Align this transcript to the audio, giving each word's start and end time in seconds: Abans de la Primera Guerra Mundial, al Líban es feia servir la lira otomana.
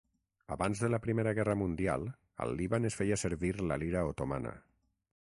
Abans 0.53 0.79
de 0.85 0.89
la 0.93 0.99
Primera 1.03 1.33
Guerra 1.41 1.55
Mundial, 1.63 2.09
al 2.47 2.57
Líban 2.63 2.91
es 2.93 3.01
feia 3.03 3.23
servir 3.27 3.55
la 3.71 3.81
lira 3.87 4.07
otomana. 4.15 4.61